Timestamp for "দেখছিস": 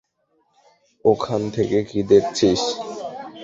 2.11-2.61